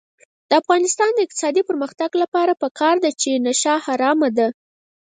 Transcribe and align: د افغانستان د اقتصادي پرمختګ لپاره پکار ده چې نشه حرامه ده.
د 0.49 0.51
افغانستان 0.61 1.09
د 1.13 1.19
اقتصادي 1.25 1.61
پرمختګ 1.69 2.09
لپاره 2.23 2.59
پکار 2.63 2.95
ده 3.03 3.11
چې 3.21 3.31
نشه 3.45 3.75
حرامه 3.85 4.29
ده. 4.37 4.47